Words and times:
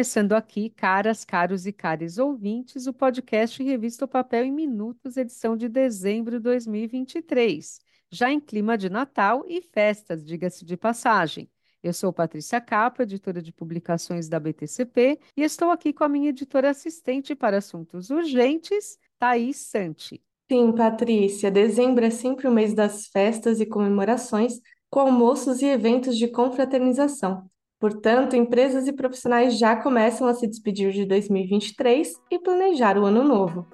Começando 0.00 0.32
aqui, 0.32 0.70
caras, 0.70 1.26
caros 1.26 1.66
e 1.66 1.74
cares 1.74 2.16
ouvintes, 2.16 2.86
o 2.86 2.92
podcast 2.94 3.62
Revista 3.62 4.06
o 4.06 4.08
Papel 4.08 4.46
em 4.46 4.50
Minutos, 4.50 5.18
edição 5.18 5.54
de 5.54 5.68
dezembro 5.68 6.38
de 6.38 6.42
2023, 6.42 7.78
já 8.10 8.32
em 8.32 8.40
clima 8.40 8.78
de 8.78 8.88
Natal 8.88 9.44
e 9.46 9.60
festas, 9.60 10.24
diga-se 10.24 10.64
de 10.64 10.74
passagem. 10.74 11.50
Eu 11.82 11.92
sou 11.92 12.14
Patrícia 12.14 12.62
Capa, 12.62 13.02
editora 13.02 13.42
de 13.42 13.52
publicações 13.52 14.26
da 14.26 14.40
BTCP, 14.40 15.20
e 15.36 15.42
estou 15.42 15.70
aqui 15.70 15.92
com 15.92 16.04
a 16.04 16.08
minha 16.08 16.30
editora 16.30 16.70
assistente 16.70 17.34
para 17.34 17.58
assuntos 17.58 18.08
urgentes, 18.08 18.98
Thaís 19.18 19.58
Santi. 19.58 20.22
Sim, 20.50 20.72
Patrícia, 20.72 21.50
dezembro 21.50 22.06
é 22.06 22.10
sempre 22.10 22.48
o 22.48 22.50
mês 22.50 22.72
das 22.72 23.08
festas 23.08 23.60
e 23.60 23.66
comemorações, 23.66 24.62
com 24.88 25.00
almoços 25.00 25.60
e 25.60 25.66
eventos 25.66 26.16
de 26.16 26.26
confraternização. 26.26 27.50
Portanto, 27.80 28.36
empresas 28.36 28.86
e 28.86 28.92
profissionais 28.92 29.58
já 29.58 29.74
começam 29.74 30.28
a 30.28 30.34
se 30.34 30.46
despedir 30.46 30.92
de 30.92 31.06
2023 31.06 32.12
e 32.30 32.38
planejar 32.38 32.98
o 32.98 33.06
ano 33.06 33.24
novo. 33.24 33.66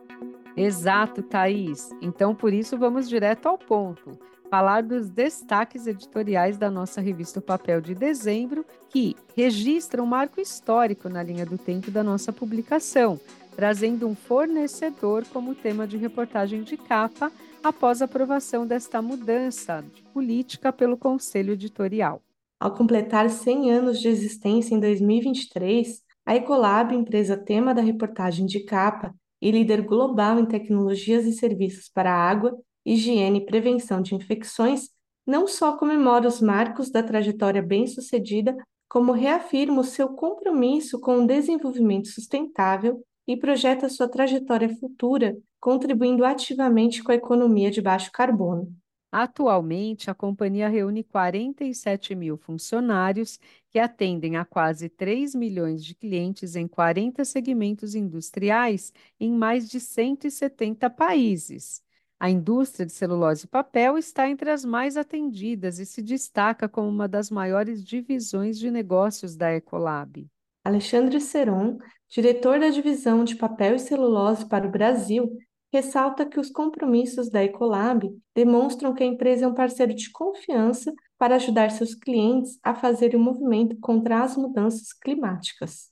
Exato, 0.56 1.24
Thaís. 1.24 1.90
Então, 2.00 2.32
por 2.32 2.52
isso, 2.52 2.78
vamos 2.78 3.08
direto 3.08 3.46
ao 3.46 3.58
ponto. 3.58 4.12
Falar 4.48 4.84
dos 4.84 5.10
destaques 5.10 5.88
editoriais 5.88 6.56
da 6.56 6.70
nossa 6.70 7.00
revista 7.00 7.40
o 7.40 7.42
Papel 7.42 7.80
de 7.80 7.96
dezembro, 7.96 8.64
que 8.88 9.16
registra 9.36 10.00
um 10.00 10.06
marco 10.06 10.40
histórico 10.40 11.08
na 11.08 11.20
linha 11.20 11.44
do 11.44 11.58
tempo 11.58 11.90
da 11.90 12.04
nossa 12.04 12.32
publicação, 12.32 13.18
trazendo 13.56 14.06
um 14.06 14.14
fornecedor 14.14 15.24
como 15.32 15.52
tema 15.52 15.84
de 15.84 15.96
reportagem 15.96 16.62
de 16.62 16.76
capa 16.76 17.32
após 17.62 18.00
a 18.00 18.04
aprovação 18.04 18.64
desta 18.64 19.02
mudança 19.02 19.84
de 19.92 20.02
política 20.04 20.72
pelo 20.72 20.96
Conselho 20.96 21.54
Editorial. 21.54 22.22
Ao 22.58 22.74
completar 22.74 23.28
100 23.28 23.70
anos 23.70 24.00
de 24.00 24.08
existência 24.08 24.74
em 24.74 24.80
2023, 24.80 26.02
a 26.24 26.36
Ecolab, 26.36 26.94
empresa 26.94 27.36
tema 27.36 27.74
da 27.74 27.82
reportagem 27.82 28.46
de 28.46 28.60
capa 28.64 29.14
e 29.42 29.50
líder 29.50 29.82
global 29.82 30.38
em 30.38 30.46
tecnologias 30.46 31.26
e 31.26 31.32
serviços 31.32 31.90
para 31.90 32.10
água, 32.10 32.56
higiene 32.84 33.40
e 33.40 33.44
prevenção 33.44 34.00
de 34.00 34.14
infecções, 34.14 34.88
não 35.26 35.46
só 35.46 35.76
comemora 35.76 36.26
os 36.26 36.40
marcos 36.40 36.90
da 36.90 37.02
trajetória 37.02 37.60
bem-sucedida, 37.60 38.56
como 38.88 39.12
reafirma 39.12 39.80
o 39.80 39.84
seu 39.84 40.08
compromisso 40.10 40.98
com 40.98 41.18
o 41.18 41.26
desenvolvimento 41.26 42.08
sustentável 42.08 43.04
e 43.26 43.36
projeta 43.36 43.88
sua 43.88 44.08
trajetória 44.08 44.74
futura, 44.76 45.36
contribuindo 45.60 46.24
ativamente 46.24 47.02
com 47.02 47.12
a 47.12 47.16
economia 47.16 47.70
de 47.70 47.82
baixo 47.82 48.10
carbono. 48.12 48.72
Atualmente, 49.10 50.10
a 50.10 50.14
companhia 50.14 50.68
reúne 50.68 51.02
47 51.02 52.14
mil 52.14 52.36
funcionários 52.36 53.38
que 53.70 53.78
atendem 53.78 54.36
a 54.36 54.44
quase 54.44 54.88
3 54.88 55.34
milhões 55.34 55.84
de 55.84 55.94
clientes 55.94 56.56
em 56.56 56.66
40 56.66 57.24
segmentos 57.24 57.94
industriais 57.94 58.92
em 59.18 59.32
mais 59.32 59.68
de 59.68 59.80
170 59.80 60.90
países. 60.90 61.82
A 62.18 62.30
indústria 62.30 62.86
de 62.86 62.92
celulose 62.92 63.44
e 63.44 63.48
papel 63.48 63.98
está 63.98 64.28
entre 64.28 64.50
as 64.50 64.64
mais 64.64 64.96
atendidas 64.96 65.78
e 65.78 65.84
se 65.84 66.02
destaca 66.02 66.68
como 66.68 66.88
uma 66.88 67.06
das 67.06 67.30
maiores 67.30 67.84
divisões 67.84 68.58
de 68.58 68.70
negócios 68.70 69.36
da 69.36 69.54
Ecolab. 69.54 70.26
Alexandre 70.64 71.20
Seron, 71.20 71.78
diretor 72.08 72.58
da 72.58 72.70
divisão 72.70 73.22
de 73.22 73.36
papel 73.36 73.76
e 73.76 73.78
celulose 73.78 74.46
para 74.46 74.66
o 74.66 74.70
Brasil, 74.70 75.36
ressalta 75.76 76.24
que 76.24 76.40
os 76.40 76.50
compromissos 76.50 77.28
da 77.28 77.44
Ecolab 77.44 78.08
demonstram 78.34 78.94
que 78.94 79.02
a 79.02 79.06
empresa 79.06 79.44
é 79.44 79.48
um 79.48 79.52
parceiro 79.52 79.94
de 79.94 80.10
confiança 80.10 80.90
para 81.18 81.36
ajudar 81.36 81.70
seus 81.70 81.94
clientes 81.94 82.58
a 82.62 82.74
fazerem 82.74 83.16
o 83.16 83.20
um 83.20 83.24
movimento 83.24 83.76
contra 83.78 84.22
as 84.22 84.38
mudanças 84.38 84.94
climáticas. 84.94 85.90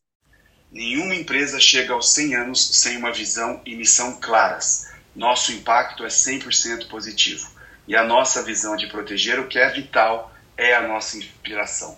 Nenhuma 0.73 1.15
empresa 1.15 1.61
chega 1.61 1.93
aos 1.93 2.12
100 2.15 2.34
anos 2.34 2.67
sem 2.78 2.97
uma 2.97 3.12
visão 3.12 3.61
e 3.67 3.77
missão 3.77 4.19
claras. 4.21 4.91
Nosso 5.15 5.53
impacto 5.53 6.03
é 6.03 6.09
100% 6.09 6.89
positivo 6.89 7.50
e 7.87 7.94
a 7.94 8.05
nossa 8.05 8.43
visão 8.43 8.77
de 8.77 8.87
proteger 8.87 9.39
o 9.39 9.49
que 9.49 9.59
é 9.59 9.71
vital 9.71 10.33
é 10.56 10.75
a 10.75 10.89
nossa 10.89 11.19
inspiração. 11.19 11.94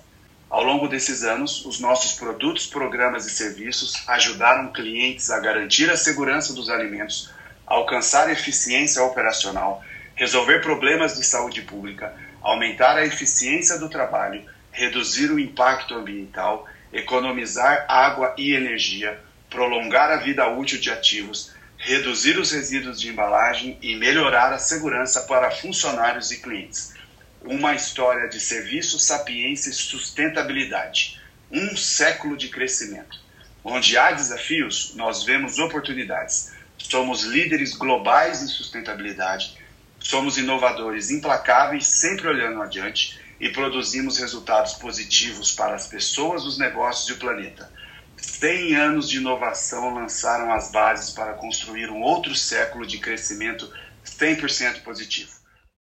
Ao 0.51 0.65
longo 0.65 0.89
desses 0.89 1.23
anos, 1.23 1.65
os 1.65 1.79
nossos 1.79 2.19
produtos, 2.19 2.67
programas 2.67 3.27
e 3.27 3.31
serviços 3.31 3.95
ajudaram 4.09 4.73
clientes 4.73 5.31
a 5.31 5.39
garantir 5.39 5.89
a 5.89 5.97
segurança 5.97 6.53
dos 6.53 6.69
alimentos 6.69 7.36
alcançar 7.67 8.31
eficiência 8.31 9.03
operacional, 9.03 9.83
resolver 10.15 10.61
problemas 10.61 11.17
de 11.17 11.25
saúde 11.25 11.63
pública, 11.63 12.15
aumentar 12.41 12.97
a 12.97 13.05
eficiência 13.05 13.79
do 13.79 13.89
trabalho, 13.89 14.45
reduzir 14.71 15.31
o 15.33 15.39
impacto 15.39 15.95
ambiental, 15.95 16.67
economizar 16.93 17.85
água 17.89 18.35
e 18.39 18.55
energia, 18.55 19.19
prolongar 19.51 20.11
a 20.11 20.19
vida 20.19 20.49
útil 20.49 20.79
de 20.79 20.91
ativos, 20.91 21.53
reduzir 21.77 22.39
os 22.39 22.53
resíduos 22.53 23.01
de 23.01 23.09
embalagem 23.09 23.79
e 23.83 23.97
melhorar 23.97 24.53
a 24.53 24.59
segurança 24.59 25.23
para 25.23 25.51
funcionários 25.51 26.31
e 26.31 26.41
clientes. 26.41 26.95
Uma 27.43 27.75
história 27.75 28.29
de 28.29 28.41
serviço, 28.41 28.99
sapiência 28.99 29.71
e 29.71 29.75
sustentabilidade. 29.75 31.21
Um 31.51 31.77
século 31.77 32.37
de 32.37 32.49
crescimento. 32.49 33.21
Onde 33.63 33.97
há 33.97 34.13
desafios, 34.13 34.95
nós 34.95 35.25
vemos 35.25 35.59
oportunidades 35.59 36.53
somos 36.79 37.23
líderes 37.23 37.75
globais 37.75 38.43
em 38.43 38.47
sustentabilidade, 38.49 39.57
somos 39.99 40.39
inovadores 40.39 41.11
implacáveis, 41.11 41.87
sempre 41.87 42.29
olhando 42.29 42.63
adiante 42.63 43.19
e 43.41 43.49
produzimos 43.49 44.19
resultados 44.19 44.75
positivos 44.75 45.53
para 45.53 45.75
as 45.75 45.87
pessoas, 45.87 46.45
os 46.45 46.59
negócios 46.59 47.09
e 47.09 47.13
o 47.13 47.19
planeta. 47.19 47.71
100 48.17 48.77
anos 48.77 49.09
de 49.09 49.19
inovação 49.19 49.95
lançaram 49.95 50.53
as 50.53 50.71
bases 50.71 51.11
para 51.11 51.35
construir 51.35 51.91
um 51.91 52.01
outro 52.01 52.35
século 52.35 52.87
de 52.87 52.99
crescimento 52.99 53.71
100% 54.05 54.83
positivo. 54.83 55.31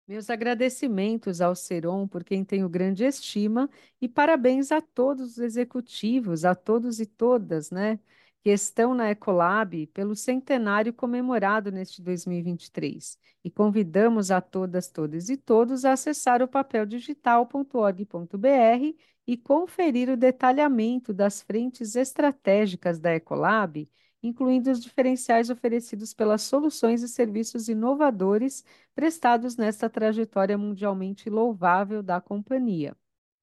Meus 0.08 0.30
agradecimentos 0.30 1.42
ao 1.42 1.56
Seron, 1.56 2.08
por 2.08 2.24
quem 2.24 2.44
tenho 2.44 2.70
grande 2.70 3.04
estima, 3.04 3.70
e 4.00 4.08
parabéns 4.08 4.72
a 4.72 4.80
todos 4.80 5.32
os 5.32 5.38
executivos, 5.40 6.46
a 6.46 6.54
todos 6.54 7.00
e 7.00 7.06
todas, 7.08 7.72
né? 7.72 8.00
Que 8.46 8.52
estão 8.52 8.94
na 8.94 9.10
Ecolab 9.10 9.88
pelo 9.88 10.16
centenário 10.16 10.94
comemorado 10.94 11.72
neste 11.72 12.00
2023 12.00 13.18
e 13.44 13.50
convidamos 13.50 14.30
a 14.30 14.40
todas, 14.40 14.88
todas 14.88 15.30
e 15.30 15.38
todos 15.38 15.84
a 15.84 15.94
acessar 15.94 16.44
o 16.44 16.48
papeldigital.org.br 16.48 18.96
e 19.26 19.36
conferir 19.36 20.10
o 20.10 20.16
detalhamento 20.16 21.12
das 21.12 21.42
frentes 21.42 21.96
estratégicas 21.96 23.00
da 23.00 23.16
Ecolab, 23.16 23.90
incluindo 24.22 24.70
os 24.70 24.80
diferenciais 24.80 25.50
oferecidos 25.50 26.14
pelas 26.14 26.44
soluções 26.44 27.02
e 27.02 27.08
serviços 27.08 27.68
inovadores 27.68 28.64
prestados 28.94 29.58
nesta 29.58 29.90
trajetória 29.90 30.56
mundialmente 30.56 31.32
louvável 31.32 32.04
da 32.04 32.22
companhia. 32.22 32.96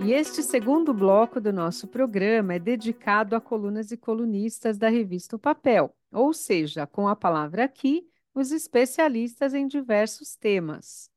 E 0.00 0.12
este 0.12 0.44
segundo 0.44 0.94
bloco 0.94 1.40
do 1.40 1.52
nosso 1.52 1.88
programa 1.88 2.54
é 2.54 2.58
dedicado 2.60 3.34
a 3.34 3.40
colunas 3.40 3.90
e 3.90 3.96
colunistas 3.96 4.78
da 4.78 4.88
revista 4.88 5.34
O 5.34 5.40
Papel, 5.40 5.92
ou 6.12 6.32
seja, 6.32 6.86
com 6.86 7.08
a 7.08 7.16
palavra 7.16 7.64
aqui, 7.64 8.06
os 8.32 8.52
especialistas 8.52 9.54
em 9.54 9.66
diversos 9.66 10.36
temas. 10.36 11.10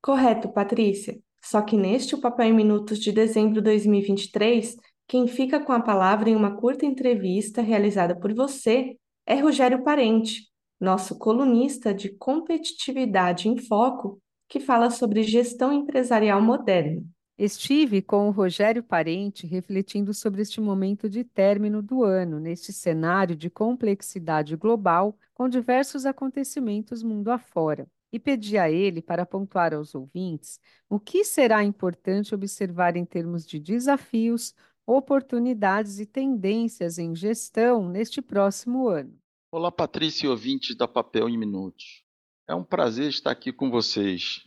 Correto, 0.00 0.48
Patrícia. 0.48 1.20
Só 1.48 1.62
que 1.62 1.78
neste 1.78 2.14
O 2.14 2.20
Papel 2.20 2.48
em 2.48 2.52
Minutos 2.52 2.98
de 2.98 3.10
dezembro 3.10 3.54
de 3.54 3.62
2023, 3.62 4.76
quem 5.06 5.26
fica 5.26 5.58
com 5.58 5.72
a 5.72 5.80
palavra 5.80 6.28
em 6.28 6.36
uma 6.36 6.54
curta 6.54 6.84
entrevista 6.84 7.62
realizada 7.62 8.14
por 8.14 8.34
você 8.34 8.98
é 9.24 9.40
Rogério 9.40 9.82
Parente, 9.82 10.42
nosso 10.78 11.18
colunista 11.18 11.94
de 11.94 12.10
competitividade 12.10 13.48
em 13.48 13.56
foco, 13.56 14.20
que 14.46 14.60
fala 14.60 14.90
sobre 14.90 15.22
gestão 15.22 15.72
empresarial 15.72 16.42
moderna. 16.42 17.02
Estive 17.38 18.02
com 18.02 18.28
o 18.28 18.30
Rogério 18.30 18.82
Parente 18.82 19.46
refletindo 19.46 20.12
sobre 20.12 20.42
este 20.42 20.60
momento 20.60 21.08
de 21.08 21.24
término 21.24 21.80
do 21.80 22.04
ano, 22.04 22.38
neste 22.38 22.74
cenário 22.74 23.34
de 23.34 23.48
complexidade 23.48 24.54
global, 24.54 25.16
com 25.32 25.48
diversos 25.48 26.04
acontecimentos 26.04 27.02
mundo 27.02 27.30
afora 27.30 27.88
e 28.12 28.18
pedi 28.18 28.56
a 28.56 28.70
ele 28.70 29.02
para 29.02 29.26
pontuar 29.26 29.74
aos 29.74 29.94
ouvintes 29.94 30.60
o 30.88 30.98
que 30.98 31.24
será 31.24 31.62
importante 31.62 32.34
observar 32.34 32.96
em 32.96 33.04
termos 33.04 33.46
de 33.46 33.58
desafios, 33.58 34.54
oportunidades 34.86 35.98
e 35.98 36.06
tendências 36.06 36.98
em 36.98 37.14
gestão 37.14 37.88
neste 37.88 38.22
próximo 38.22 38.88
ano. 38.88 39.18
Olá, 39.52 39.70
Patrícia 39.70 40.26
e 40.26 40.28
ouvintes 40.28 40.76
da 40.76 40.88
Papel 40.88 41.28
em 41.28 41.36
Minutos. 41.36 42.04
É 42.46 42.54
um 42.54 42.64
prazer 42.64 43.08
estar 43.08 43.30
aqui 43.30 43.52
com 43.52 43.70
vocês. 43.70 44.44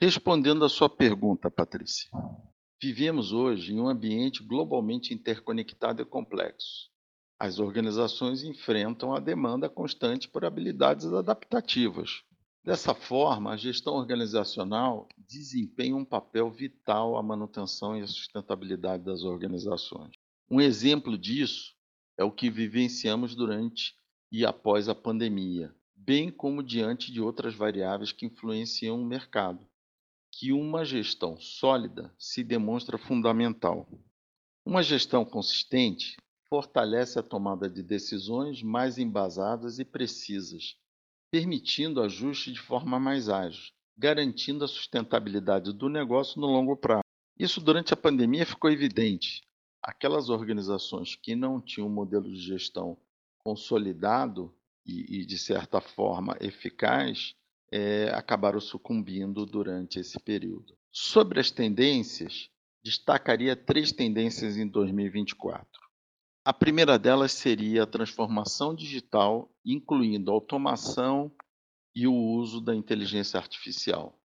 Respondendo 0.00 0.64
à 0.64 0.68
sua 0.68 0.88
pergunta, 0.90 1.50
Patrícia. 1.50 2.10
Vivemos 2.82 3.32
hoje 3.32 3.72
em 3.72 3.80
um 3.80 3.88
ambiente 3.88 4.42
globalmente 4.42 5.14
interconectado 5.14 6.02
e 6.02 6.04
complexo. 6.04 6.90
As 7.38 7.58
organizações 7.58 8.42
enfrentam 8.42 9.14
a 9.14 9.20
demanda 9.20 9.68
constante 9.68 10.28
por 10.28 10.44
habilidades 10.44 11.06
adaptativas, 11.06 12.22
Dessa 12.64 12.94
forma, 12.94 13.52
a 13.52 13.56
gestão 13.56 13.94
organizacional 13.94 15.08
desempenha 15.18 15.96
um 15.96 16.04
papel 16.04 16.48
vital 16.48 17.16
à 17.16 17.22
manutenção 17.22 17.98
e 17.98 18.02
à 18.02 18.06
sustentabilidade 18.06 19.02
das 19.02 19.24
organizações. 19.24 20.12
Um 20.48 20.60
exemplo 20.60 21.18
disso 21.18 21.74
é 22.16 22.22
o 22.22 22.30
que 22.30 22.48
vivenciamos 22.48 23.34
durante 23.34 23.96
e 24.30 24.46
após 24.46 24.88
a 24.88 24.94
pandemia, 24.94 25.74
bem 25.96 26.30
como 26.30 26.62
diante 26.62 27.10
de 27.10 27.20
outras 27.20 27.52
variáveis 27.52 28.12
que 28.12 28.26
influenciam 28.26 29.02
o 29.02 29.04
mercado, 29.04 29.66
que 30.30 30.52
uma 30.52 30.84
gestão 30.84 31.40
sólida 31.40 32.14
se 32.16 32.44
demonstra 32.44 32.96
fundamental. 32.96 33.88
Uma 34.64 34.84
gestão 34.84 35.24
consistente 35.24 36.16
fortalece 36.48 37.18
a 37.18 37.24
tomada 37.24 37.68
de 37.68 37.82
decisões 37.82 38.62
mais 38.62 38.98
embasadas 38.98 39.80
e 39.80 39.84
precisas 39.84 40.76
permitindo 41.32 42.02
ajuste 42.02 42.52
de 42.52 42.60
forma 42.60 43.00
mais 43.00 43.30
ágil, 43.30 43.72
garantindo 43.96 44.66
a 44.66 44.68
sustentabilidade 44.68 45.72
do 45.72 45.88
negócio 45.88 46.38
no 46.38 46.46
longo 46.46 46.76
prazo. 46.76 47.02
Isso 47.38 47.58
durante 47.58 47.94
a 47.94 47.96
pandemia 47.96 48.44
ficou 48.44 48.70
evidente. 48.70 49.42
Aquelas 49.82 50.28
organizações 50.28 51.16
que 51.16 51.34
não 51.34 51.58
tinham 51.58 51.88
um 51.88 51.92
modelo 51.92 52.30
de 52.30 52.38
gestão 52.38 52.98
consolidado 53.38 54.54
e, 54.84 55.20
e 55.20 55.24
de 55.24 55.38
certa 55.38 55.80
forma 55.80 56.36
eficaz 56.38 57.34
é, 57.72 58.10
acabaram 58.14 58.60
sucumbindo 58.60 59.46
durante 59.46 59.98
esse 59.98 60.20
período. 60.20 60.76
Sobre 60.92 61.40
as 61.40 61.50
tendências, 61.50 62.50
destacaria 62.84 63.56
três 63.56 63.90
tendências 63.90 64.58
em 64.58 64.66
2024. 64.68 65.66
A 66.44 66.52
primeira 66.52 66.98
delas 66.98 67.32
seria 67.32 67.84
a 67.84 67.86
transformação 67.86 68.74
digital, 68.74 69.51
incluindo 69.64 70.30
automação 70.30 71.30
e 71.94 72.06
o 72.06 72.14
uso 72.14 72.60
da 72.60 72.74
inteligência 72.74 73.38
artificial. 73.38 74.18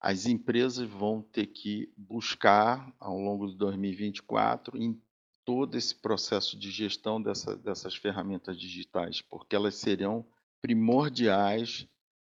As 0.00 0.26
empresas 0.26 0.88
vão 0.88 1.20
ter 1.20 1.46
que 1.46 1.92
buscar, 1.96 2.94
ao 2.98 3.18
longo 3.18 3.46
de 3.46 3.56
2024, 3.56 4.78
em 4.78 5.00
todo 5.44 5.76
esse 5.76 5.94
processo 5.94 6.58
de 6.58 6.70
gestão 6.70 7.20
dessa, 7.20 7.56
dessas 7.56 7.94
ferramentas 7.94 8.58
digitais, 8.58 9.20
porque 9.20 9.54
elas 9.54 9.74
serão 9.74 10.24
primordiais 10.62 11.86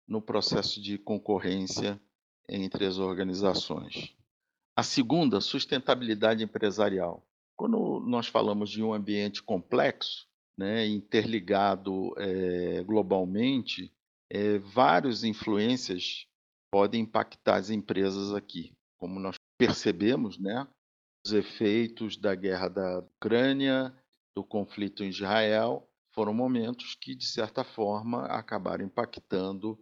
no 0.06 0.20
processo 0.20 0.80
de 0.80 0.98
concorrência 0.98 2.00
entre 2.48 2.84
as 2.84 2.98
organizações. 2.98 4.14
A 4.76 4.82
segunda, 4.82 5.40
sustentabilidade 5.40 6.42
empresarial. 6.42 7.26
Quando 7.56 8.00
nós 8.00 8.26
falamos 8.26 8.68
de 8.70 8.82
um 8.82 8.92
ambiente 8.92 9.42
complexo, 9.42 10.28
né, 10.56 10.86
interligado 10.86 12.14
é, 12.16 12.82
globalmente, 12.82 13.92
é, 14.30 14.58
várias 14.58 15.24
influências 15.24 16.26
podem 16.70 17.02
impactar 17.02 17.56
as 17.56 17.70
empresas 17.70 18.32
aqui. 18.32 18.76
Como 18.98 19.20
nós 19.20 19.36
percebemos, 19.58 20.38
né, 20.38 20.66
os 21.26 21.32
efeitos 21.32 22.16
da 22.16 22.34
guerra 22.34 22.68
da 22.68 22.98
Ucrânia, 22.98 23.94
do 24.36 24.44
conflito 24.44 25.04
em 25.04 25.08
Israel, 25.08 25.88
foram 26.12 26.34
momentos 26.34 26.94
que, 26.94 27.14
de 27.14 27.26
certa 27.26 27.64
forma, 27.64 28.26
acabaram 28.26 28.84
impactando 28.84 29.78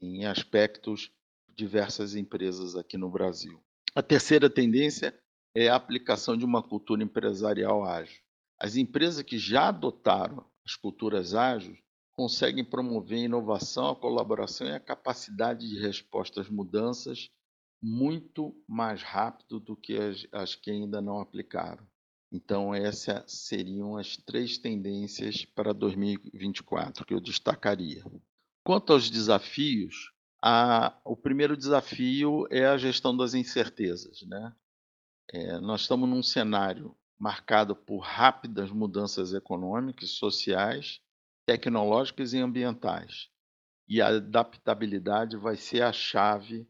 em 0.00 0.26
aspectos 0.26 1.10
diversas 1.54 2.14
empresas 2.14 2.76
aqui 2.76 2.96
no 2.96 3.10
Brasil. 3.10 3.62
A 3.94 4.02
terceira 4.02 4.48
tendência 4.48 5.18
é 5.54 5.68
a 5.68 5.76
aplicação 5.76 6.36
de 6.36 6.44
uma 6.44 6.62
cultura 6.62 7.02
empresarial 7.02 7.84
ágil. 7.84 8.22
As 8.60 8.76
empresas 8.76 9.22
que 9.22 9.38
já 9.38 9.68
adotaram 9.68 10.44
as 10.66 10.76
culturas 10.76 11.34
ágeis 11.34 11.78
conseguem 12.12 12.62
promover 12.62 13.20
a 13.20 13.24
inovação, 13.24 13.88
a 13.88 13.96
colaboração 13.96 14.66
e 14.66 14.72
a 14.72 14.78
capacidade 14.78 15.66
de 15.66 15.80
resposta 15.80 16.42
às 16.42 16.50
mudanças 16.50 17.30
muito 17.82 18.54
mais 18.68 19.02
rápido 19.02 19.58
do 19.58 19.74
que 19.74 19.96
as, 19.96 20.26
as 20.30 20.54
que 20.54 20.70
ainda 20.70 21.00
não 21.00 21.18
aplicaram. 21.18 21.86
Então, 22.30 22.74
essas 22.74 23.32
seriam 23.32 23.96
as 23.96 24.18
três 24.18 24.58
tendências 24.58 25.46
para 25.46 25.72
2024 25.72 27.06
que 27.06 27.14
eu 27.14 27.20
destacaria. 27.20 28.04
Quanto 28.62 28.92
aos 28.92 29.08
desafios, 29.08 30.12
a, 30.44 31.00
o 31.04 31.16
primeiro 31.16 31.56
desafio 31.56 32.46
é 32.50 32.66
a 32.66 32.76
gestão 32.76 33.16
das 33.16 33.32
incertezas. 33.32 34.22
Né? 34.22 34.54
É, 35.32 35.58
nós 35.58 35.80
estamos 35.80 36.06
num 36.06 36.22
cenário 36.22 36.94
marcado 37.20 37.76
por 37.76 37.98
rápidas 37.98 38.70
mudanças 38.70 39.34
econômicas, 39.34 40.10
sociais, 40.10 41.00
tecnológicas 41.46 42.32
e 42.32 42.38
ambientais. 42.38 43.28
E 43.86 44.00
a 44.00 44.08
adaptabilidade 44.08 45.36
vai 45.36 45.56
ser 45.56 45.82
a 45.82 45.92
chave 45.92 46.66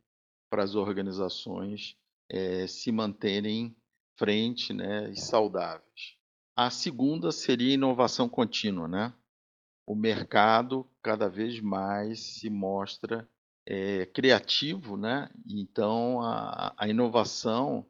para 0.51 0.65
as 0.65 0.75
organizações 0.75 1.97
é, 2.29 2.67
se 2.67 2.91
manterem 2.91 3.77
frente 4.19 4.73
né, 4.73 5.11
e 5.11 5.17
saudáveis. 5.17 6.17
A 6.57 6.69
segunda 6.69 7.31
seria 7.31 7.75
inovação 7.75 8.29
contínua. 8.29 8.89
Né? 8.89 9.15
O 9.87 9.95
mercado 9.95 10.85
cada 11.03 11.29
vez 11.29 11.61
mais 11.61 12.21
se 12.21 12.51
mostra 12.51 13.29
é, 13.67 14.07
criativo, 14.07 14.97
né? 14.97 15.31
Então 15.47 16.21
a, 16.23 16.75
a, 16.77 16.89
inovação 16.89 17.87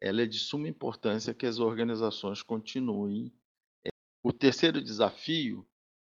ela 0.00 0.22
é 0.22 0.26
de 0.26 0.38
suma 0.38 0.68
importância 0.68 1.34
que 1.34 1.46
as 1.46 1.58
organizações 1.58 2.42
continuem. 2.42 3.32
O 4.22 4.32
terceiro 4.32 4.82
desafio 4.82 5.66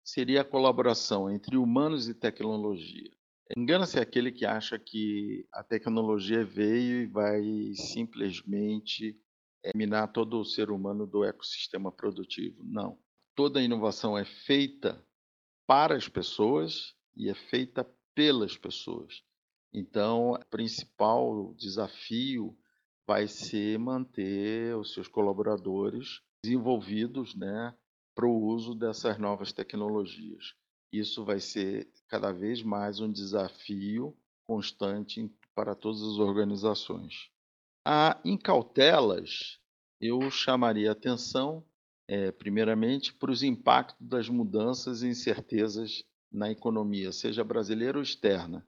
seria 0.05 0.41
a 0.41 0.45
colaboração 0.45 1.31
entre 1.31 1.57
humanos 1.57 2.09
e 2.09 2.15
tecnologia. 2.15 3.11
Engana-se 3.57 3.99
aquele 3.99 4.33
que 4.33 4.45
acha 4.45 4.79
que 4.79 5.47
a 5.53 5.63
tecnologia 5.63 6.45
veio 6.45 7.03
e 7.03 7.07
vai 7.07 7.43
simplesmente 7.75 9.21
eliminar 9.63 10.13
todo 10.13 10.41
o 10.41 10.45
ser 10.45 10.71
humano 10.71 11.07
do 11.07 11.25
ecossistema 11.25 11.93
produtivo. 11.93 12.63
Não. 12.65 12.99
Toda 13.35 13.63
inovação 13.63 14.17
é 14.17 14.25
feita 14.25 15.05
para 15.67 15.97
as 15.97 16.09
pessoas 16.09 16.95
e 17.17 17.29
é 17.29 17.35
feita 17.35 17.85
pelas 18.15 18.57
pessoas. 18.57 19.23
Então, 19.73 20.33
o 20.33 20.45
principal 20.47 21.55
desafio 21.55 22.57
vai 23.07 23.29
ser 23.29 23.79
manter 23.79 24.77
os 24.77 24.93
seus 24.93 25.07
colaboradores 25.07 26.21
desenvolvidos 26.43 27.35
né, 27.35 27.75
para 28.15 28.27
o 28.27 28.43
uso 28.43 28.75
dessas 28.75 29.19
novas 29.19 29.53
tecnologias. 29.53 30.55
Isso 30.93 31.25
vai 31.25 31.41
ser 31.41 31.89
cada 32.09 32.33
vez 32.33 32.63
mais 32.63 33.01
um 33.01 33.11
desafio 33.11 34.17
constante 34.47 35.31
para 35.55 35.75
todas 35.75 36.03
as 36.03 36.19
organizações. 36.19 37.31
A 37.85 38.21
incautelas, 38.25 39.59
eu 40.01 40.31
chamaria 40.31 40.93
atenção, 40.93 41.65
é, 42.09 42.31
primeiramente, 42.33 43.13
para 43.15 43.31
os 43.31 43.43
impactos 43.43 44.07
das 44.07 44.29
mudanças 44.29 45.03
e 45.03 45.09
incertezas 45.09 46.05
na 46.31 46.51
economia, 46.51 47.13
seja 47.13 47.45
brasileira 47.45 47.99
ou 47.99 48.03
externa, 48.03 48.67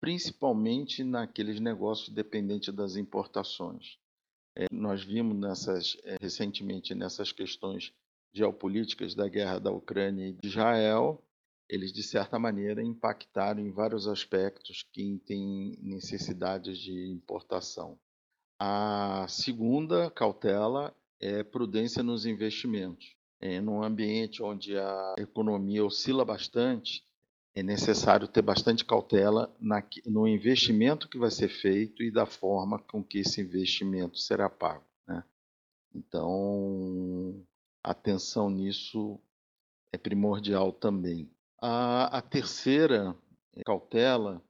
principalmente 0.00 1.02
naqueles 1.02 1.60
negócios 1.60 2.08
dependentes 2.08 2.72
das 2.74 2.96
importações. 2.96 3.98
É, 4.56 4.66
nós 4.72 5.04
vimos 5.04 5.36
nessas, 5.36 5.96
é, 6.04 6.16
recentemente 6.20 6.94
nessas 6.94 7.32
questões 7.32 7.92
geopolíticas 8.32 9.14
da 9.14 9.28
guerra 9.28 9.58
da 9.58 9.70
Ucrânia 9.70 10.28
e 10.28 10.32
de 10.32 10.48
Israel, 10.48 11.22
eles 11.68 11.92
de 11.92 12.02
certa 12.02 12.38
maneira 12.38 12.82
impactaram 12.82 13.60
em 13.60 13.70
vários 13.70 14.08
aspectos 14.08 14.84
quem 14.92 15.18
tem 15.18 15.78
necessidades 15.82 16.78
de 16.78 17.08
importação. 17.10 17.98
A 18.58 19.26
segunda 19.28 20.10
cautela 20.10 20.94
é 21.20 21.44
prudência 21.44 22.02
nos 22.02 22.26
investimentos. 22.26 23.16
É, 23.40 23.60
num 23.60 23.84
ambiente 23.84 24.42
onde 24.42 24.76
a 24.76 25.14
economia 25.16 25.84
oscila 25.84 26.24
bastante, 26.24 27.04
é 27.54 27.62
necessário 27.62 28.28
ter 28.28 28.42
bastante 28.42 28.84
cautela 28.84 29.54
na, 29.60 29.82
no 30.06 30.26
investimento 30.28 31.08
que 31.08 31.18
vai 31.18 31.30
ser 31.30 31.48
feito 31.48 32.02
e 32.02 32.10
da 32.10 32.24
forma 32.24 32.78
com 32.78 33.02
que 33.02 33.18
esse 33.18 33.40
investimento 33.40 34.18
será 34.18 34.48
pago. 34.48 34.84
Né? 35.06 35.24
Então, 35.94 37.44
atenção 37.82 38.48
nisso 38.48 39.18
é 39.92 39.98
primordial 39.98 40.72
também. 40.72 41.30
A, 41.60 42.18
a 42.18 42.22
terceira 42.22 43.16
cautela 43.64 44.42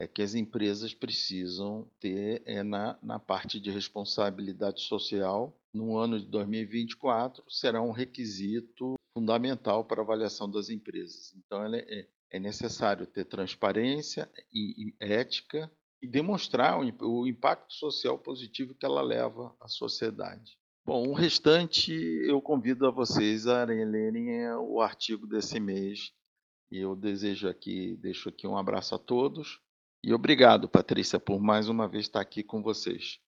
é 0.00 0.06
que 0.06 0.22
as 0.22 0.34
empresas 0.34 0.94
precisam 0.94 1.88
ter 2.00 2.42
é 2.46 2.62
na, 2.62 2.98
na 3.02 3.18
parte 3.18 3.60
de 3.60 3.70
responsabilidade 3.70 4.80
social. 4.80 5.56
No 5.72 5.96
ano 5.96 6.18
de 6.18 6.26
2024, 6.26 7.44
será 7.48 7.82
um 7.82 7.90
requisito 7.90 8.94
fundamental 9.12 9.84
para 9.84 10.00
a 10.00 10.04
avaliação 10.04 10.50
das 10.50 10.70
empresas. 10.70 11.34
Então, 11.36 11.62
é, 11.74 12.08
é 12.30 12.38
necessário 12.38 13.06
ter 13.06 13.24
transparência 13.24 14.30
e, 14.52 14.88
e 14.88 14.94
ética 15.00 15.70
e 16.00 16.06
demonstrar 16.06 16.78
o, 16.78 17.20
o, 17.22 17.26
impacto 17.26 17.72
social 17.74 18.18
positivo 18.18 18.74
que 18.74 18.86
ela 18.86 19.02
leva 19.02 19.54
à 19.60 19.68
sociedade. 19.68 20.56
Bom, 20.86 21.08
o 21.08 21.12
restante 21.12 21.92
eu 21.92 22.40
convido 22.40 22.86
a 22.86 22.90
vocês 22.90 23.46
a 23.46 23.64
lerem 23.64 24.42
é, 24.42 24.56
o 24.56 24.80
artigo 24.80 25.26
desse 25.26 25.58
mês 25.58 26.12
e 26.70 26.78
eu 26.78 26.94
desejo 26.94 27.48
aqui, 27.48 27.96
deixo 27.96 28.28
aqui 28.28 28.46
um 28.46 28.56
abraço 28.56 28.94
a 28.94 28.98
todos 28.98 29.60
e 30.04 30.14
obrigado, 30.14 30.68
Patrícia, 30.68 31.18
por 31.18 31.40
mais 31.40 31.68
uma 31.68 31.88
vez 31.88 32.04
estar 32.04 32.20
aqui 32.20 32.42
com 32.42 32.62
vocês. 32.62 33.18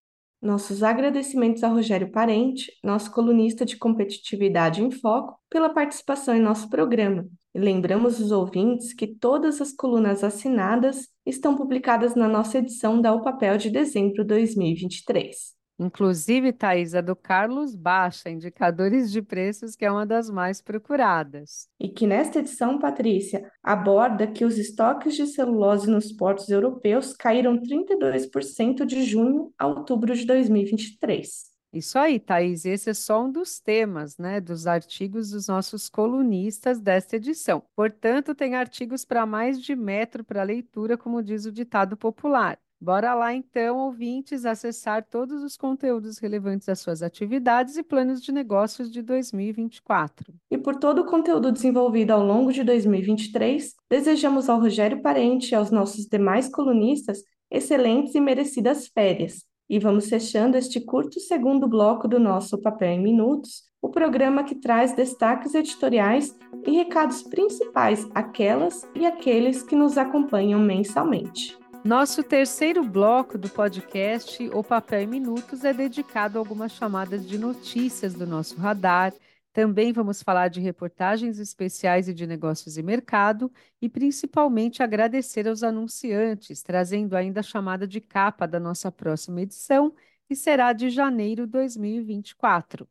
Nossos 0.40 0.82
agradecimentos 0.82 1.62
a 1.62 1.68
Rogério 1.68 2.10
Parente, 2.10 2.72
nosso 2.82 3.10
colunista 3.10 3.66
de 3.66 3.76
competitividade 3.76 4.82
em 4.82 4.90
foco, 4.90 5.38
pela 5.50 5.68
participação 5.68 6.34
em 6.34 6.40
nosso 6.40 6.70
programa. 6.70 7.26
E 7.54 7.58
lembramos 7.58 8.18
os 8.20 8.30
ouvintes 8.30 8.94
que 8.94 9.06
todas 9.06 9.60
as 9.60 9.72
colunas 9.72 10.24
assinadas 10.24 11.08
estão 11.26 11.56
publicadas 11.56 12.14
na 12.14 12.26
nossa 12.26 12.58
edição 12.58 13.00
da 13.00 13.12
O 13.12 13.22
Papel 13.22 13.58
de 13.58 13.68
dezembro 13.68 14.22
de 14.22 14.24
2023. 14.24 15.59
Inclusive, 15.82 16.52
Thais, 16.52 16.94
a 16.94 17.00
do 17.00 17.16
Carlos 17.16 17.74
Baixa, 17.74 18.28
Indicadores 18.28 19.10
de 19.10 19.22
Preços, 19.22 19.74
que 19.74 19.86
é 19.86 19.90
uma 19.90 20.04
das 20.04 20.28
mais 20.28 20.60
procuradas. 20.60 21.68
E 21.80 21.88
que 21.88 22.06
nesta 22.06 22.40
edição, 22.40 22.78
Patrícia, 22.78 23.50
aborda 23.62 24.26
que 24.26 24.44
os 24.44 24.58
estoques 24.58 25.16
de 25.16 25.26
celulose 25.26 25.90
nos 25.90 26.12
portos 26.12 26.50
europeus 26.50 27.14
caíram 27.14 27.56
32% 27.56 28.84
de 28.84 29.02
junho 29.04 29.54
a 29.58 29.66
outubro 29.66 30.14
de 30.14 30.26
2023. 30.26 31.48
Isso 31.72 31.98
aí, 31.98 32.20
Thaís. 32.20 32.66
Esse 32.66 32.90
é 32.90 32.94
só 32.94 33.24
um 33.24 33.32
dos 33.32 33.58
temas, 33.58 34.18
né, 34.18 34.38
dos 34.38 34.66
artigos 34.66 35.30
dos 35.30 35.46
nossos 35.46 35.88
colunistas 35.88 36.78
desta 36.78 37.16
edição. 37.16 37.62
Portanto, 37.74 38.34
tem 38.34 38.54
artigos 38.54 39.06
para 39.06 39.24
mais 39.24 39.58
de 39.58 39.74
metro 39.74 40.22
para 40.22 40.42
leitura, 40.42 40.98
como 40.98 41.22
diz 41.22 41.46
o 41.46 41.52
ditado 41.52 41.96
popular. 41.96 42.58
Bora 42.82 43.12
lá 43.12 43.34
então, 43.34 43.76
ouvintes, 43.76 44.46
acessar 44.46 45.04
todos 45.04 45.42
os 45.42 45.54
conteúdos 45.54 46.18
relevantes 46.18 46.66
às 46.66 46.80
suas 46.80 47.02
atividades 47.02 47.76
e 47.76 47.82
planos 47.82 48.22
de 48.22 48.32
negócios 48.32 48.90
de 48.90 49.02
2024. 49.02 50.32
E 50.50 50.56
por 50.56 50.76
todo 50.76 51.02
o 51.02 51.04
conteúdo 51.04 51.52
desenvolvido 51.52 52.12
ao 52.12 52.24
longo 52.24 52.50
de 52.50 52.64
2023, 52.64 53.74
desejamos 53.90 54.48
ao 54.48 54.58
Rogério 54.58 55.02
Parente 55.02 55.50
e 55.50 55.54
aos 55.54 55.70
nossos 55.70 56.06
demais 56.06 56.48
colunistas 56.48 57.22
excelentes 57.50 58.14
e 58.14 58.20
merecidas 58.20 58.88
férias. 58.88 59.44
E 59.68 59.78
vamos 59.78 60.08
fechando 60.08 60.56
este 60.56 60.80
curto 60.80 61.20
segundo 61.20 61.68
bloco 61.68 62.08
do 62.08 62.18
nosso 62.18 62.58
Papel 62.62 62.92
em 62.92 63.02
Minutos 63.02 63.68
o 63.82 63.90
programa 63.90 64.42
que 64.42 64.54
traz 64.54 64.94
destaques 64.94 65.54
editoriais 65.54 66.34
e 66.66 66.70
recados 66.70 67.22
principais 67.22 68.08
àquelas 68.14 68.86
e 68.94 69.04
aqueles 69.06 69.62
que 69.62 69.76
nos 69.76 69.96
acompanham 69.98 70.60
mensalmente. 70.60 71.59
Nosso 71.84 72.22
terceiro 72.22 72.84
bloco 72.84 73.38
do 73.38 73.48
podcast 73.48 74.50
O 74.52 74.62
Papel 74.62 75.00
em 75.00 75.06
Minutos 75.06 75.64
é 75.64 75.72
dedicado 75.72 76.36
a 76.36 76.40
algumas 76.40 76.72
chamadas 76.72 77.26
de 77.26 77.38
notícias 77.38 78.12
do 78.12 78.26
nosso 78.26 78.56
radar. 78.58 79.14
Também 79.50 79.90
vamos 79.90 80.22
falar 80.22 80.48
de 80.48 80.60
reportagens 80.60 81.38
especiais 81.38 82.06
e 82.06 82.12
de 82.12 82.26
negócios 82.26 82.76
e 82.76 82.82
mercado, 82.82 83.50
e 83.80 83.88
principalmente 83.88 84.82
agradecer 84.82 85.48
aos 85.48 85.62
anunciantes, 85.62 86.62
trazendo 86.62 87.16
ainda 87.16 87.40
a 87.40 87.42
chamada 87.42 87.86
de 87.86 88.00
capa 88.00 88.46
da 88.46 88.60
nossa 88.60 88.92
próxima 88.92 89.40
edição, 89.40 89.94
que 90.28 90.36
será 90.36 90.74
de 90.74 90.90
janeiro 90.90 91.46
de 91.46 91.52
2024. 91.52 92.86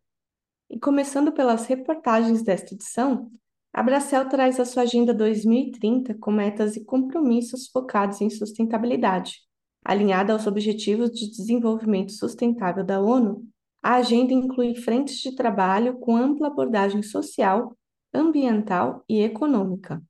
E 0.67 0.79
começando 0.79 1.31
pelas 1.31 1.67
reportagens 1.67 2.41
desta 2.41 2.73
edição, 2.73 3.31
a 3.71 3.83
Bracel 3.83 4.27
traz 4.27 4.59
a 4.59 4.65
sua 4.65 4.83
Agenda 4.83 5.13
2030 5.13 6.15
com 6.15 6.31
metas 6.31 6.75
e 6.75 6.83
compromissos 6.83 7.67
focados 7.67 8.19
em 8.19 8.29
sustentabilidade. 8.29 9.41
Alinhada 9.85 10.33
aos 10.33 10.47
Objetivos 10.47 11.11
de 11.11 11.29
Desenvolvimento 11.29 12.11
Sustentável 12.11 12.83
da 12.83 12.99
ONU, 12.99 13.47
a 13.81 13.95
agenda 13.95 14.33
inclui 14.33 14.75
frentes 14.75 15.19
de 15.19 15.35
trabalho 15.35 15.97
com 15.99 16.15
ampla 16.15 16.47
abordagem 16.47 17.01
social, 17.01 17.77
ambiental 18.13 19.03
e 19.07 19.21
econômica. 19.21 20.01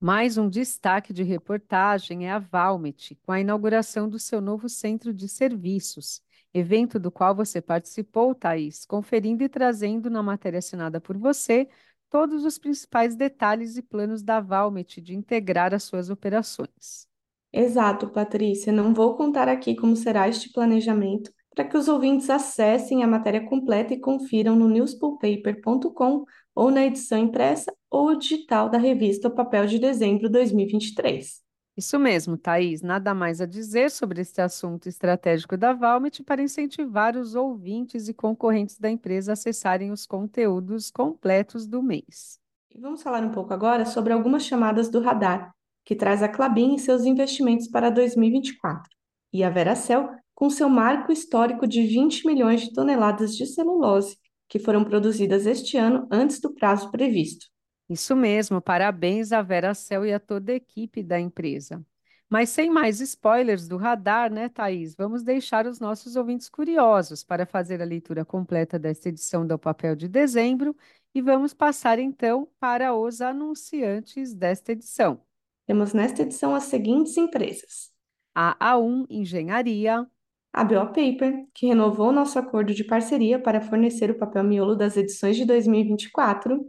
Mais 0.00 0.38
um 0.38 0.48
destaque 0.48 1.12
de 1.12 1.22
reportagem 1.22 2.26
é 2.26 2.32
a 2.32 2.38
Valmet, 2.38 3.16
com 3.22 3.32
a 3.32 3.40
inauguração 3.40 4.08
do 4.08 4.18
seu 4.18 4.40
novo 4.40 4.68
centro 4.68 5.12
de 5.12 5.28
serviços, 5.28 6.20
evento 6.54 6.98
do 6.98 7.10
qual 7.10 7.34
você 7.34 7.60
participou, 7.60 8.34
Thaís, 8.34 8.84
conferindo 8.84 9.44
e 9.44 9.48
trazendo 9.48 10.10
na 10.10 10.22
matéria 10.22 10.58
assinada 10.58 11.00
por 11.00 11.16
você 11.16 11.68
todos 12.12 12.44
os 12.44 12.58
principais 12.58 13.16
detalhes 13.16 13.78
e 13.78 13.82
planos 13.82 14.22
da 14.22 14.38
Valmet 14.38 15.00
de 15.00 15.16
integrar 15.16 15.72
as 15.72 15.84
suas 15.84 16.10
operações. 16.10 17.08
Exato, 17.50 18.10
Patrícia. 18.10 18.70
Não 18.70 18.92
vou 18.92 19.16
contar 19.16 19.48
aqui 19.48 19.74
como 19.74 19.96
será 19.96 20.28
este 20.28 20.52
planejamento 20.52 21.32
para 21.54 21.64
que 21.64 21.76
os 21.76 21.88
ouvintes 21.88 22.28
acessem 22.28 23.02
a 23.02 23.06
matéria 23.06 23.46
completa 23.46 23.94
e 23.94 24.00
confiram 24.00 24.54
no 24.54 24.68
newspulpaper.com 24.68 26.24
ou 26.54 26.70
na 26.70 26.84
edição 26.84 27.18
impressa 27.18 27.74
ou 27.90 28.14
digital 28.14 28.68
da 28.68 28.78
revista 28.78 29.28
O 29.28 29.34
Papel 29.34 29.66
de 29.66 29.78
Dezembro 29.78 30.28
2023. 30.28 31.41
Isso 31.76 31.98
mesmo, 31.98 32.36
Thaís. 32.36 32.82
Nada 32.82 33.14
mais 33.14 33.40
a 33.40 33.46
dizer 33.46 33.90
sobre 33.90 34.20
este 34.20 34.40
assunto 34.42 34.88
estratégico 34.88 35.56
da 35.56 35.72
Valmet 35.72 36.22
para 36.22 36.42
incentivar 36.42 37.16
os 37.16 37.34
ouvintes 37.34 38.08
e 38.08 38.14
concorrentes 38.14 38.78
da 38.78 38.90
empresa 38.90 39.32
a 39.32 39.34
acessarem 39.34 39.90
os 39.90 40.06
conteúdos 40.06 40.90
completos 40.90 41.66
do 41.66 41.82
mês. 41.82 42.38
E 42.70 42.78
vamos 42.78 43.02
falar 43.02 43.22
um 43.22 43.30
pouco 43.30 43.54
agora 43.54 43.86
sobre 43.86 44.12
algumas 44.12 44.44
chamadas 44.44 44.90
do 44.90 45.00
radar, 45.00 45.54
que 45.84 45.96
traz 45.96 46.22
a 46.22 46.28
Clabin 46.28 46.74
e 46.74 46.78
seus 46.78 47.04
investimentos 47.04 47.68
para 47.68 47.90
2024, 47.90 48.90
e 49.32 49.42
a 49.42 49.50
Veracel 49.50 50.08
com 50.34 50.50
seu 50.50 50.68
marco 50.68 51.12
histórico 51.12 51.66
de 51.66 51.86
20 51.86 52.26
milhões 52.26 52.62
de 52.62 52.72
toneladas 52.72 53.36
de 53.36 53.46
celulose, 53.46 54.16
que 54.48 54.58
foram 54.58 54.84
produzidas 54.84 55.46
este 55.46 55.76
ano 55.76 56.06
antes 56.10 56.40
do 56.40 56.52
prazo 56.54 56.90
previsto. 56.90 57.46
Isso 57.88 58.16
mesmo, 58.16 58.60
parabéns 58.60 59.32
à 59.32 59.42
Veracel 59.42 60.06
e 60.06 60.12
a 60.12 60.20
toda 60.20 60.52
a 60.52 60.54
equipe 60.54 61.02
da 61.02 61.20
empresa. 61.20 61.84
Mas 62.32 62.48
sem 62.48 62.70
mais 62.70 62.98
spoilers 63.00 63.68
do 63.68 63.76
radar, 63.76 64.32
né, 64.32 64.48
Thaís? 64.48 64.94
Vamos 64.94 65.22
deixar 65.22 65.66
os 65.66 65.78
nossos 65.78 66.16
ouvintes 66.16 66.48
curiosos 66.48 67.22
para 67.22 67.44
fazer 67.44 67.82
a 67.82 67.84
leitura 67.84 68.24
completa 68.24 68.78
desta 68.78 69.10
edição 69.10 69.46
do 69.46 69.58
Papel 69.58 69.94
de 69.94 70.08
Dezembro 70.08 70.74
e 71.14 71.20
vamos 71.20 71.52
passar 71.52 71.98
então 71.98 72.48
para 72.58 72.94
os 72.94 73.20
anunciantes 73.20 74.32
desta 74.32 74.72
edição. 74.72 75.20
Temos 75.66 75.92
nesta 75.92 76.22
edição 76.22 76.54
as 76.54 76.64
seguintes 76.64 77.18
empresas: 77.18 77.90
a 78.34 78.56
A1 78.76 79.06
Engenharia, 79.10 80.06
a 80.52 80.64
BO 80.64 80.86
Paper, 80.86 81.46
que 81.52 81.66
renovou 81.66 82.12
nosso 82.12 82.38
acordo 82.38 82.72
de 82.72 82.84
parceria 82.84 83.38
para 83.38 83.60
fornecer 83.60 84.10
o 84.10 84.18
papel 84.18 84.42
miolo 84.42 84.74
das 84.74 84.96
edições 84.96 85.36
de 85.36 85.44
2024, 85.44 86.66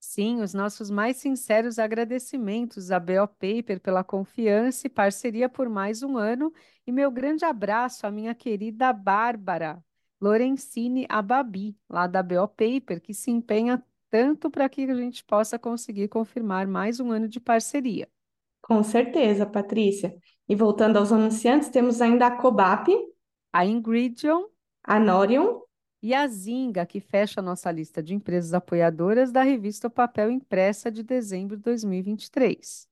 Sim, 0.00 0.40
os 0.40 0.54
nossos 0.54 0.90
mais 0.90 1.18
sinceros 1.18 1.78
agradecimentos 1.78 2.90
à 2.90 2.98
BO 2.98 3.28
Paper 3.28 3.78
pela 3.80 4.02
confiança 4.02 4.86
e 4.86 4.90
parceria 4.90 5.46
por 5.48 5.68
mais 5.68 6.02
um 6.02 6.16
ano 6.16 6.52
e 6.86 6.90
meu 6.90 7.10
grande 7.10 7.44
abraço 7.44 8.06
à 8.06 8.10
minha 8.10 8.34
querida 8.34 8.92
Bárbara 8.94 9.84
Lorenzini 10.18 11.06
Ababi, 11.08 11.76
lá 11.88 12.06
da 12.06 12.22
BO 12.22 12.48
Paper, 12.48 13.00
que 13.00 13.12
se 13.12 13.30
empenha 13.30 13.82
tanto 14.10 14.50
para 14.50 14.68
que 14.68 14.82
a 14.82 14.94
gente 14.94 15.22
possa 15.24 15.58
conseguir 15.58 16.08
confirmar 16.08 16.66
mais 16.66 16.98
um 16.98 17.10
ano 17.10 17.28
de 17.28 17.38
parceria. 17.38 18.08
Com 18.62 18.82
certeza, 18.82 19.46
Patrícia. 19.46 20.14
E 20.48 20.54
voltando 20.54 20.96
aos 20.98 21.12
anunciantes, 21.12 21.68
temos 21.68 22.00
ainda 22.00 22.26
a 22.26 22.36
Cobap, 22.36 22.88
a 23.52 23.64
Ingridion, 23.64 24.44
a 24.82 24.98
Norion 24.98 25.60
e 26.02 26.14
a 26.14 26.26
Zinga, 26.26 26.86
que 26.86 27.00
fecha 27.00 27.40
a 27.40 27.42
nossa 27.42 27.70
lista 27.70 28.02
de 28.02 28.14
empresas 28.14 28.54
apoiadoras 28.54 29.30
da 29.30 29.42
revista 29.42 29.90
Papel 29.90 30.30
Impressa 30.30 30.90
de 30.90 31.02
dezembro 31.02 31.56
de 31.56 31.62
2023. 31.62 32.88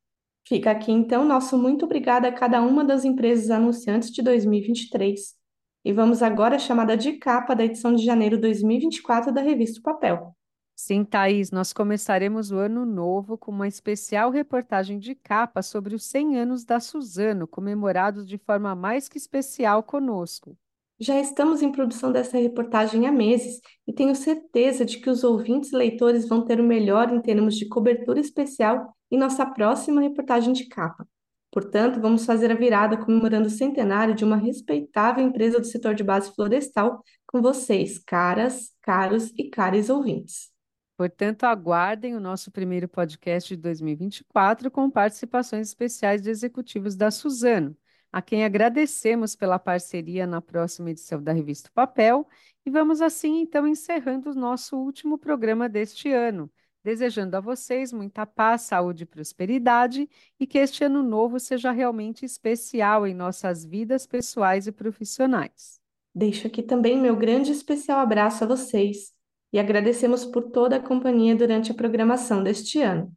Fica 0.46 0.70
aqui 0.70 0.92
então 0.92 1.24
nosso 1.24 1.58
muito 1.58 1.84
obrigada 1.84 2.28
a 2.28 2.32
cada 2.32 2.62
uma 2.62 2.84
das 2.84 3.04
empresas 3.04 3.50
anunciantes 3.50 4.10
de 4.10 4.22
2023. 4.22 5.36
E 5.84 5.92
vamos 5.92 6.22
agora 6.22 6.56
à 6.56 6.58
chamada 6.58 6.96
de 6.96 7.14
capa 7.14 7.54
da 7.54 7.64
edição 7.64 7.94
de 7.94 8.04
janeiro 8.04 8.36
de 8.36 8.42
2024 8.42 9.32
da 9.32 9.40
revista 9.40 9.80
Papel. 9.82 10.34
Sim, 10.74 11.04
Thaís, 11.04 11.50
nós 11.50 11.72
começaremos 11.72 12.52
o 12.52 12.56
ano 12.56 12.86
novo 12.86 13.36
com 13.36 13.50
uma 13.50 13.66
especial 13.66 14.30
reportagem 14.30 14.98
de 14.98 15.14
capa 15.14 15.60
sobre 15.60 15.94
os 15.94 16.04
100 16.04 16.38
anos 16.38 16.64
da 16.64 16.78
Suzano, 16.78 17.48
comemorados 17.48 18.26
de 18.26 18.38
forma 18.38 18.74
mais 18.74 19.08
que 19.08 19.18
especial 19.18 19.82
conosco. 19.82 20.56
Já 21.00 21.20
estamos 21.20 21.62
em 21.62 21.70
produção 21.70 22.10
dessa 22.10 22.38
reportagem 22.38 23.06
há 23.06 23.12
meses 23.12 23.60
e 23.86 23.92
tenho 23.92 24.16
certeza 24.16 24.84
de 24.84 24.98
que 24.98 25.08
os 25.08 25.22
ouvintes 25.22 25.72
e 25.72 25.76
leitores 25.76 26.28
vão 26.28 26.44
ter 26.44 26.60
o 26.60 26.64
melhor 26.64 27.12
em 27.12 27.20
termos 27.20 27.56
de 27.56 27.68
cobertura 27.68 28.18
especial 28.18 28.92
em 29.08 29.16
nossa 29.16 29.46
próxima 29.46 30.00
reportagem 30.00 30.52
de 30.52 30.66
capa. 30.66 31.06
Portanto, 31.52 32.00
vamos 32.00 32.26
fazer 32.26 32.50
a 32.50 32.56
virada 32.56 32.96
comemorando 32.96 33.46
o 33.46 33.50
centenário 33.50 34.12
de 34.12 34.24
uma 34.24 34.36
respeitável 34.36 35.24
empresa 35.24 35.60
do 35.60 35.66
setor 35.66 35.94
de 35.94 36.02
base 36.02 36.34
florestal 36.34 37.02
com 37.28 37.40
vocês, 37.40 37.98
caras, 37.98 38.72
caros 38.82 39.30
e 39.38 39.48
caras 39.48 39.88
ouvintes. 39.88 40.50
Portanto, 40.96 41.44
aguardem 41.44 42.16
o 42.16 42.20
nosso 42.20 42.50
primeiro 42.50 42.88
podcast 42.88 43.54
de 43.54 43.62
2024 43.62 44.68
com 44.68 44.90
participações 44.90 45.68
especiais 45.68 46.20
de 46.20 46.28
executivos 46.28 46.96
da 46.96 47.08
Suzano 47.12 47.76
a 48.12 48.22
quem 48.22 48.44
agradecemos 48.44 49.36
pela 49.36 49.58
parceria 49.58 50.26
na 50.26 50.40
próxima 50.40 50.90
edição 50.90 51.22
da 51.22 51.32
Revista 51.32 51.70
Papel. 51.72 52.26
E 52.64 52.70
vamos 52.70 53.00
assim, 53.00 53.40
então, 53.40 53.66
encerrando 53.66 54.30
o 54.30 54.34
nosso 54.34 54.76
último 54.76 55.18
programa 55.18 55.68
deste 55.68 56.10
ano, 56.10 56.50
desejando 56.82 57.36
a 57.36 57.40
vocês 57.40 57.92
muita 57.92 58.24
paz, 58.24 58.62
saúde 58.62 59.02
e 59.02 59.06
prosperidade 59.06 60.08
e 60.38 60.46
que 60.46 60.58
este 60.58 60.84
ano 60.84 61.02
novo 61.02 61.38
seja 61.38 61.70
realmente 61.70 62.24
especial 62.24 63.06
em 63.06 63.14
nossas 63.14 63.64
vidas 63.64 64.06
pessoais 64.06 64.66
e 64.66 64.72
profissionais. 64.72 65.80
Deixo 66.14 66.46
aqui 66.46 66.62
também 66.62 66.98
meu 66.98 67.14
grande 67.14 67.52
especial 67.52 68.00
abraço 68.00 68.44
a 68.44 68.46
vocês 68.46 69.12
e 69.52 69.58
agradecemos 69.58 70.24
por 70.24 70.50
toda 70.50 70.76
a 70.76 70.82
companhia 70.82 71.34
durante 71.34 71.70
a 71.70 71.74
programação 71.74 72.42
deste 72.42 72.80
ano. 72.80 73.14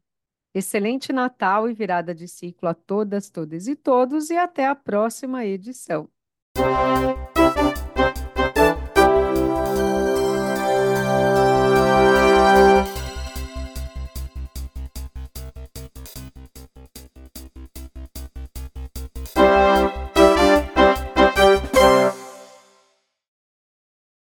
Excelente 0.53 1.13
Natal 1.13 1.69
e 1.69 1.73
virada 1.73 2.13
de 2.13 2.27
ciclo 2.27 2.67
a 2.67 2.73
todas, 2.73 3.29
todas 3.29 3.67
e 3.67 3.75
todos, 3.75 4.29
e 4.29 4.37
até 4.37 4.67
a 4.67 4.75
próxima 4.75 5.45
edição. 5.45 6.09